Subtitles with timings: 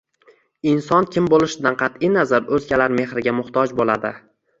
[0.69, 4.13] Inson kim bo‘lishidan qat’i nazar o‘zgalar mehriga muhtoj bo'ladi.